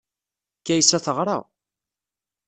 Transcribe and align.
Kaysa 0.65 0.97
teɣra. 1.05 1.37